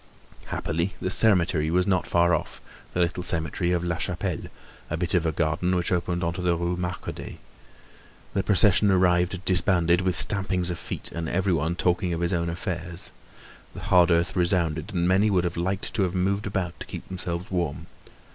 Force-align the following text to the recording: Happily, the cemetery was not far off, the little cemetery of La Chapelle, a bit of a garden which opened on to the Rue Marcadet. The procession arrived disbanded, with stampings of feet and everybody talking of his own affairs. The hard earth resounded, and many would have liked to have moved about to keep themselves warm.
Happily, 0.45 0.95
the 0.99 1.11
cemetery 1.11 1.69
was 1.69 1.85
not 1.85 2.07
far 2.07 2.33
off, 2.33 2.59
the 2.95 2.99
little 2.99 3.21
cemetery 3.21 3.71
of 3.71 3.83
La 3.83 3.97
Chapelle, 3.99 4.47
a 4.89 4.97
bit 4.97 5.13
of 5.13 5.27
a 5.27 5.31
garden 5.31 5.75
which 5.75 5.91
opened 5.91 6.23
on 6.23 6.33
to 6.33 6.41
the 6.41 6.55
Rue 6.55 6.75
Marcadet. 6.75 7.35
The 8.33 8.41
procession 8.41 8.89
arrived 8.89 9.45
disbanded, 9.45 10.01
with 10.01 10.15
stampings 10.15 10.71
of 10.71 10.79
feet 10.79 11.11
and 11.11 11.29
everybody 11.29 11.75
talking 11.75 12.13
of 12.15 12.21
his 12.21 12.33
own 12.33 12.49
affairs. 12.49 13.11
The 13.75 13.79
hard 13.81 14.09
earth 14.09 14.35
resounded, 14.35 14.91
and 14.91 15.07
many 15.07 15.29
would 15.29 15.43
have 15.43 15.55
liked 15.55 15.93
to 15.93 16.01
have 16.01 16.15
moved 16.15 16.47
about 16.47 16.79
to 16.79 16.87
keep 16.87 17.07
themselves 17.07 17.51
warm. 17.51 17.85